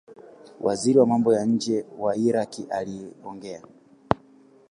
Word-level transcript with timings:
Waziri 0.59 0.99
wa 0.99 1.05
mambo 1.07 1.33
ya 1.33 1.45
nje 1.45 1.85
wa 1.99 2.15
Iraq 2.17 2.53
aliongea 2.69 3.61